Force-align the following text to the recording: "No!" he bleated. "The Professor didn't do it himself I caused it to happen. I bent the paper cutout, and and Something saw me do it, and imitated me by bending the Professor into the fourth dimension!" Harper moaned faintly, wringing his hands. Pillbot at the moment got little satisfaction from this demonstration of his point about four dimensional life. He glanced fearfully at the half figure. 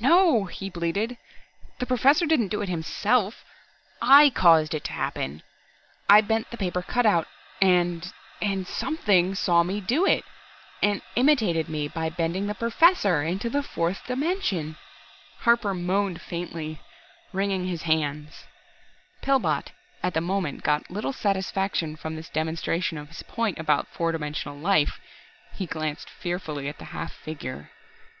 "No!" 0.00 0.46
he 0.46 0.70
bleated. 0.70 1.18
"The 1.78 1.86
Professor 1.86 2.26
didn't 2.26 2.48
do 2.48 2.60
it 2.62 2.68
himself 2.68 3.44
I 4.02 4.28
caused 4.28 4.74
it 4.74 4.82
to 4.86 4.92
happen. 4.92 5.44
I 6.10 6.20
bent 6.20 6.50
the 6.50 6.56
paper 6.56 6.82
cutout, 6.82 7.28
and 7.62 8.12
and 8.42 8.66
Something 8.66 9.36
saw 9.36 9.62
me 9.62 9.80
do 9.80 10.04
it, 10.04 10.24
and 10.82 11.00
imitated 11.14 11.68
me 11.68 11.86
by 11.86 12.08
bending 12.10 12.48
the 12.48 12.56
Professor 12.56 13.22
into 13.22 13.48
the 13.48 13.62
fourth 13.62 14.04
dimension!" 14.04 14.76
Harper 15.42 15.74
moaned 15.74 16.20
faintly, 16.20 16.80
wringing 17.32 17.68
his 17.68 17.82
hands. 17.82 18.46
Pillbot 19.22 19.70
at 20.02 20.12
the 20.12 20.20
moment 20.20 20.64
got 20.64 20.90
little 20.90 21.12
satisfaction 21.12 21.94
from 21.94 22.16
this 22.16 22.28
demonstration 22.28 22.98
of 22.98 23.10
his 23.10 23.22
point 23.22 23.60
about 23.60 23.86
four 23.86 24.10
dimensional 24.10 24.58
life. 24.58 24.98
He 25.54 25.66
glanced 25.66 26.10
fearfully 26.10 26.68
at 26.68 26.78
the 26.78 26.86
half 26.86 27.12
figure. 27.12 27.70